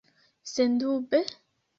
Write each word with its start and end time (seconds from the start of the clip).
Sendube? 0.53 1.19